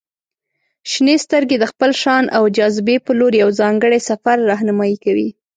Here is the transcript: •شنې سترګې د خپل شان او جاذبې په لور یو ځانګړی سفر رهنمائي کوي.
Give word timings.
•شنې 0.91 1.15
سترګې 1.25 1.57
د 1.59 1.65
خپل 1.71 1.91
شان 2.01 2.23
او 2.37 2.43
جاذبې 2.57 2.95
په 3.05 3.11
لور 3.19 3.33
یو 3.41 3.49
ځانګړی 3.59 3.99
سفر 4.09 4.37
رهنمائي 4.51 4.97
کوي. 5.03 5.29